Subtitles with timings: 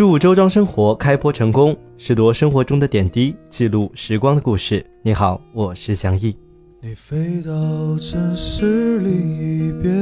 [0.00, 4.82] 祝周庄生活开播成功，拾夺生活中的点滴，记录时光的故事。
[5.02, 6.34] 你好，我是祥毅。
[6.80, 7.50] 你飞到
[7.98, 9.92] 城市另一边，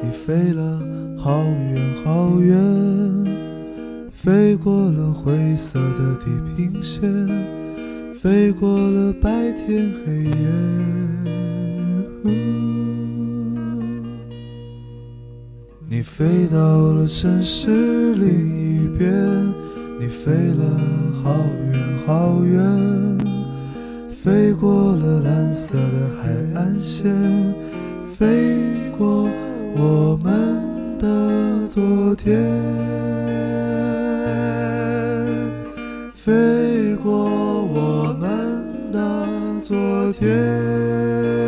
[0.00, 0.62] 你飞了
[1.18, 2.56] 好远好远，
[4.12, 7.02] 飞过了灰色的地平线，
[8.20, 9.30] 飞过了白
[9.66, 10.46] 天黑夜。
[15.90, 19.10] 你飞到了城市另一边，
[19.98, 20.62] 你飞了
[21.24, 21.32] 好
[21.72, 23.18] 远好远，
[24.22, 26.28] 飞过了蓝色的海
[26.60, 27.10] 岸线，
[28.18, 28.58] 飞
[28.98, 29.30] 过
[29.74, 32.38] 我们的昨天，
[36.12, 39.26] 飞过我们的
[39.62, 41.47] 昨天。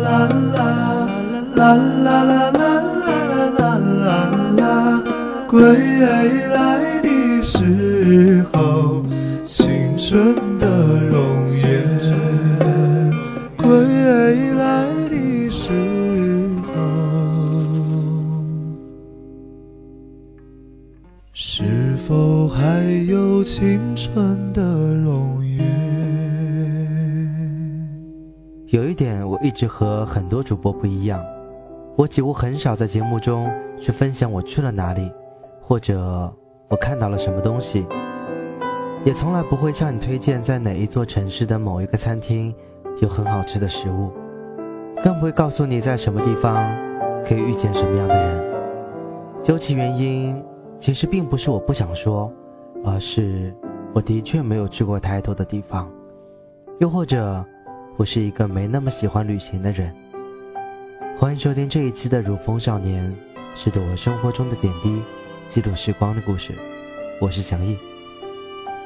[0.00, 0.56] 啦啦
[1.56, 2.58] 啦啦啦啦啦
[3.58, 3.62] 啦
[4.00, 4.08] 啦
[4.56, 4.60] 啦，
[5.46, 5.56] 归
[6.00, 6.08] 来
[7.02, 7.06] 的
[7.42, 9.04] 时候，
[9.44, 10.49] 青春。
[29.50, 31.20] 一，直和很多主播不一样，
[31.96, 33.50] 我几乎很少在节目中
[33.80, 35.12] 去分享我去了哪里，
[35.60, 36.32] 或者
[36.68, 37.84] 我看到了什么东西，
[39.04, 42.54] 也从来不会向你推荐在哪一座城市的某一个餐厅
[43.00, 44.12] 有很好吃的食物，
[45.02, 46.54] 更不会告诉你在什么地方
[47.24, 48.50] 可以遇见什么样的人。
[49.42, 50.40] 究其原因，
[50.78, 52.32] 其实并不是我不想说。
[52.82, 53.54] 而是
[53.92, 55.86] 我的确没有去过太多的地方，
[56.78, 57.44] 又或者
[58.00, 59.94] 我是一个没那么喜欢旅行的人。
[61.18, 63.04] 欢迎收听这一期的《如风少年》，
[63.54, 65.02] 是对我生活中的点滴，
[65.50, 66.54] 记录时光的故事。
[67.20, 67.76] 我是祥毅，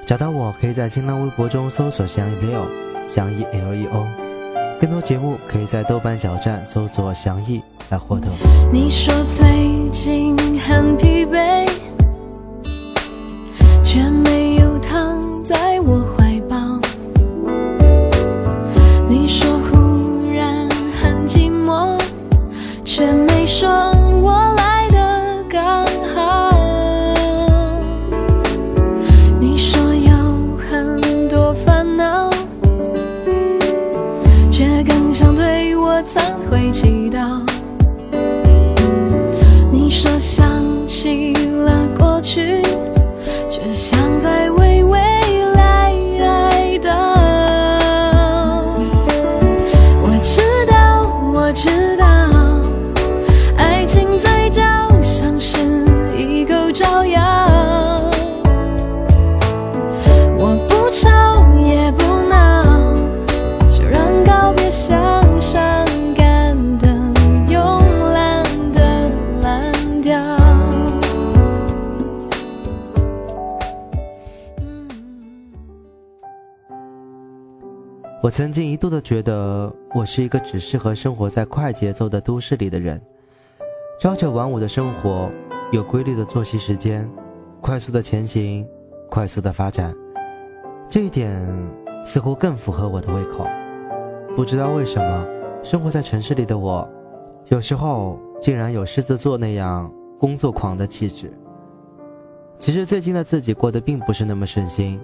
[0.05, 2.67] 找到我可以在新浪微博中搜索“祥毅 Leo”，
[3.09, 4.05] 祥毅 L E O。
[4.81, 8.27] 更多节目可以在豆瓣小站搜索“祥毅”来获得。
[8.73, 11.84] 你说最近很疲惫。
[78.25, 82.99] 我曾经一度的觉得，我是一个只适合生活在快节奏的都市里的人。
[84.01, 85.31] 朝九晚五的生活，
[85.73, 87.07] 有规律的作息时间，
[87.61, 88.67] 快速的前行，
[89.11, 89.95] 快速的发展，
[90.89, 91.39] 这一点
[92.03, 93.47] 似乎更符合我的胃口。
[94.35, 95.27] 不知道为什么，
[95.63, 96.89] 生活在城市里的我，
[97.49, 101.31] 有时候竟然有狮子座那样工作狂的气质。
[102.59, 104.99] 其实最近的自己过得并不是那么顺心，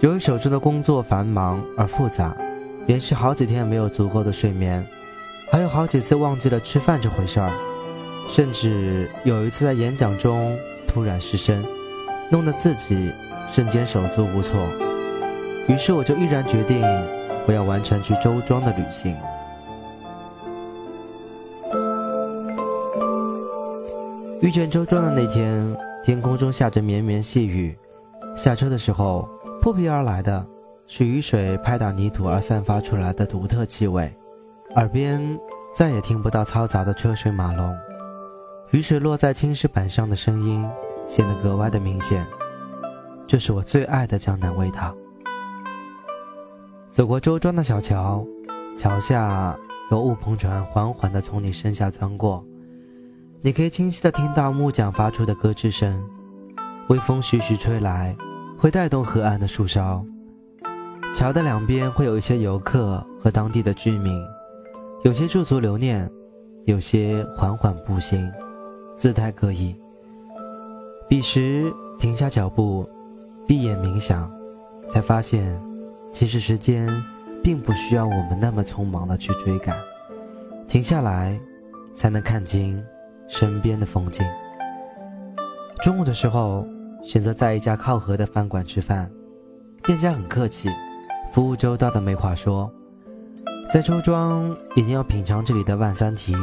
[0.00, 2.34] 由于手中的工作繁忙而复杂。
[2.86, 4.84] 连续好几天没有足够的睡眠
[5.50, 7.52] 还有好几次忘记了吃饭这回事儿
[8.28, 10.56] 甚至有一次在演讲中
[10.86, 11.64] 突然失声
[12.30, 13.12] 弄得自己
[13.48, 14.66] 瞬间手足无措。
[15.68, 16.82] 于是我就毅然决定
[17.46, 19.16] 我要完成去周庄的旅行。
[24.40, 27.76] 遇见周庄的那天天空中下着绵绵细雨
[28.36, 29.28] 下车的时候
[29.60, 30.44] 扑鼻而来的
[30.86, 34.14] 是雨水拍打泥土而散发出来的独特气味，
[34.74, 35.38] 耳边
[35.74, 37.74] 再也听不到嘈杂的车水马龙，
[38.72, 40.68] 雨水落在青石板上的声音
[41.06, 42.26] 显得格外的明显。
[43.26, 44.94] 这是我最爱的江南味道。
[46.90, 48.22] 走过周庄的小桥，
[48.76, 49.56] 桥下
[49.90, 52.44] 有雾篷船缓缓地从你身下钻过。
[53.40, 56.04] 你可以清晰地听到木桨发出的咯吱声，
[56.88, 58.14] 微风徐徐吹来，
[58.58, 60.04] 会带动河岸的树梢。
[61.14, 64.20] 桥的两边会有一些游客和当地的居民，
[65.04, 66.10] 有些驻足留念，
[66.64, 68.32] 有些缓缓步行，
[68.96, 69.76] 姿态各异。
[71.08, 72.88] 彼时停下脚步，
[73.46, 74.30] 闭眼冥想，
[74.90, 75.60] 才发现，
[76.12, 76.88] 其实时间
[77.42, 79.76] 并不需要我们那么匆忙的去追赶，
[80.66, 81.38] 停下来，
[81.94, 82.82] 才能看清。
[83.28, 84.26] 身边的风景。
[85.82, 86.66] 中午的时候，
[87.02, 89.10] 选择在一家靠河的饭馆吃饭，
[89.82, 90.68] 店家很客气，
[91.32, 92.70] 服务周到的没话说。
[93.70, 96.36] 在周庄，一定要品尝这里的万三蹄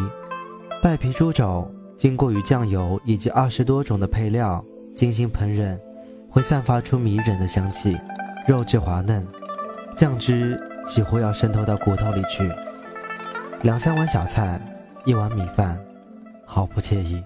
[0.82, 4.64] 带皮猪肘，经过与酱油以及二十多种的配料
[4.96, 5.78] 精心烹饪，
[6.32, 7.96] 会散发出迷人的香气，
[8.48, 9.26] 肉质滑嫩，
[9.96, 12.52] 酱汁几乎要渗透到骨头里去。
[13.62, 14.60] 两三碗小菜，
[15.06, 15.80] 一碗米饭。
[16.52, 17.24] 毫不惬意，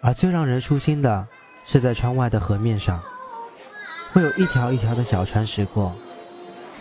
[0.00, 1.26] 而最让人舒心的
[1.64, 3.02] 是，在窗外的河面上，
[4.12, 5.92] 会有一条一条的小船驶过，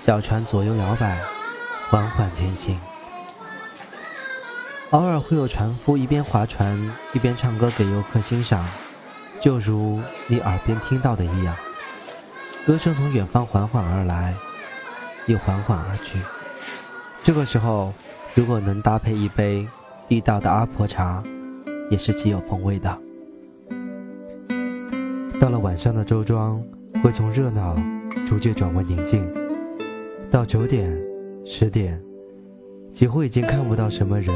[0.05, 1.19] 小船左右摇摆，
[1.89, 2.79] 缓缓前行。
[4.91, 6.79] 偶尔会有船夫一边划船
[7.13, 8.63] 一边唱歌给游客欣赏，
[9.41, 11.55] 就如你耳边听到的一样，
[12.67, 14.35] 歌声从远方缓缓而来，
[15.25, 16.19] 又缓缓而去。
[17.23, 17.91] 这个时候，
[18.35, 19.67] 如果能搭配一杯
[20.07, 21.23] 地道的阿婆茶。
[21.91, 22.97] 也是极有风味的。
[25.39, 26.59] 到了晚上的周庄，
[27.03, 27.75] 会从热闹
[28.25, 29.44] 逐渐转为宁静。
[30.31, 30.91] 到九点、
[31.45, 32.01] 十点，
[32.91, 34.35] 几乎已经看不到什么人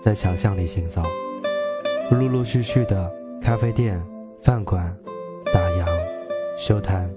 [0.00, 1.02] 在小巷里行走。
[2.10, 3.10] 陆陆续续的
[3.40, 4.00] 咖啡店、
[4.42, 4.96] 饭馆
[5.52, 5.86] 打烊、
[6.58, 7.10] 收摊，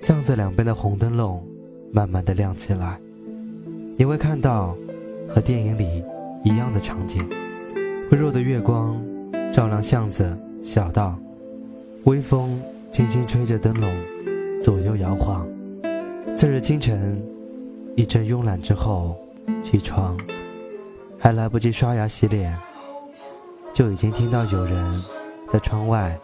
[0.00, 1.46] 巷子两边的红灯笼
[1.92, 2.98] 慢慢的亮起来。
[3.96, 4.76] 你会看到
[5.28, 6.04] 和电影里
[6.44, 7.28] 一样的场景。
[8.10, 9.00] 微弱的月光
[9.52, 11.18] 照亮巷子小道，
[12.04, 12.60] 微风
[12.90, 13.92] 轻轻吹着灯笼，
[14.62, 15.46] 左右摇晃。
[16.42, 17.24] 次日清晨，
[17.94, 19.16] 一阵慵懒之后，
[19.62, 20.18] 起床，
[21.16, 22.58] 还来不及刷牙洗脸，
[23.72, 25.04] 就已经听到有人
[25.52, 26.18] 在窗外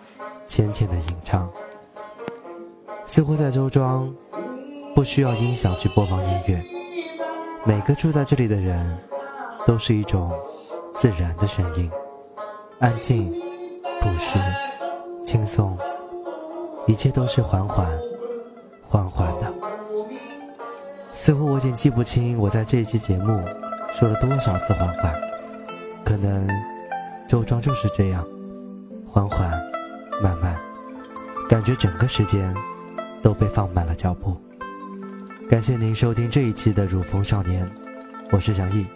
[0.44, 1.48] 浅浅的吟唱。
[3.06, 4.12] 似乎在周庄，
[4.92, 6.64] 不需要音响去播放音乐，
[7.64, 8.98] 每个住在这里的人，
[9.64, 10.32] 都是一种。
[10.96, 11.88] 自然的声音，
[12.80, 13.40] 安静、
[14.00, 14.36] 朴实、
[15.24, 15.78] 轻松，
[16.88, 17.86] 一切都是缓缓、
[18.82, 19.27] 缓缓。
[21.28, 23.44] 似乎我已经记不清我在这一期节目
[23.94, 25.14] 说了多少次缓缓，
[26.02, 26.48] 可能
[27.28, 28.26] 周庄就是这样，
[29.04, 29.50] 缓缓、
[30.22, 30.58] 慢慢，
[31.46, 32.50] 感觉整个时间
[33.20, 34.40] 都被放慢了脚步。
[35.50, 37.66] 感谢您收听这一期的《如风少年》，
[38.30, 38.86] 我是翔毅。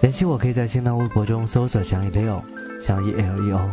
[0.00, 2.40] 联系我可以在新浪微博中搜索“祥一 Leo”，
[2.80, 3.70] 祥一 L E O。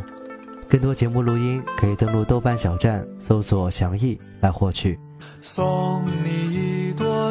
[0.70, 5.00] 更多节目录音可以登录豆瓣小站搜索“祥毅”来获取。
[5.42, 6.41] 送你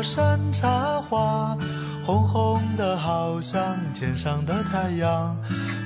[0.02, 1.56] 山茶花，
[2.04, 5.36] 红红的好像天上的太阳。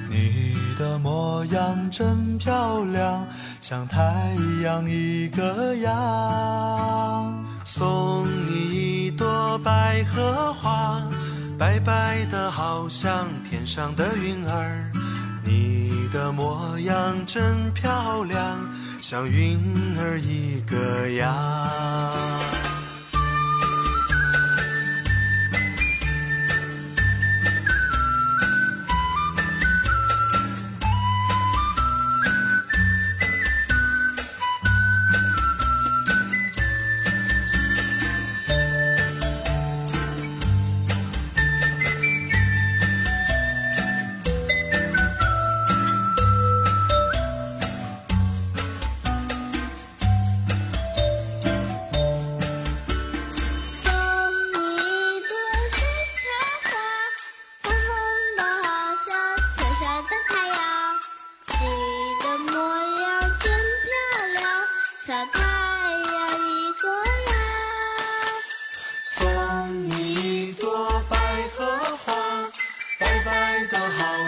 [0.09, 3.27] 你的模样真漂亮，
[3.61, 4.15] 像太
[4.63, 7.45] 阳一个样。
[7.65, 11.03] 送你一朵百合花。
[11.59, 14.91] 白白的，好像天上的云儿。
[15.45, 18.39] 你的模样真漂亮，
[19.01, 19.59] 像云
[19.99, 21.35] 儿一个样。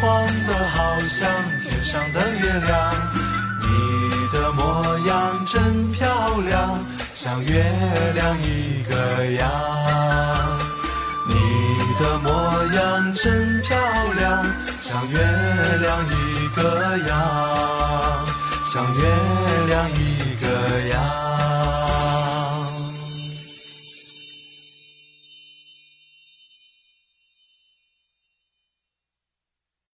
[0.00, 1.28] 黄的好像
[1.62, 2.92] 天上的月亮。
[3.62, 3.66] 你
[4.32, 6.06] 的模样真漂
[6.48, 6.78] 亮，
[7.14, 7.64] 像月
[8.14, 8.92] 亮一个
[9.32, 9.48] 样。
[11.28, 11.34] 你
[11.98, 12.30] 的模
[12.74, 13.76] 样真漂
[14.18, 14.44] 亮，
[14.80, 15.18] 像月
[15.80, 17.16] 亮一个样，
[18.66, 19.00] 像月
[19.68, 20.05] 亮一。